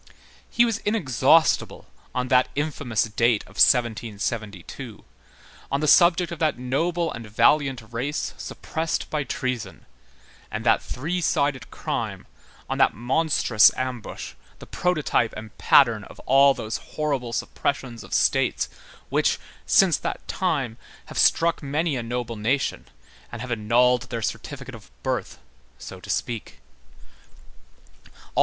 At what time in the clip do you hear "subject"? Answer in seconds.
5.87-6.31